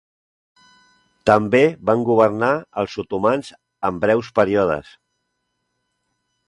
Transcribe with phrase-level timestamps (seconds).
[1.31, 2.51] També van governar
[2.83, 3.53] els Ottomans
[3.91, 4.93] en breus períodes.